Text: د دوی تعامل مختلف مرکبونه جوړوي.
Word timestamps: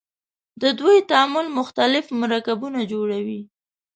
د 0.61 0.63
دوی 0.79 0.97
تعامل 1.09 1.47
مختلف 1.59 2.05
مرکبونه 2.21 2.79
جوړوي. 2.91 3.41